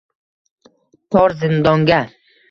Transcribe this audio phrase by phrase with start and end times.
[1.15, 1.99] Tor zindonga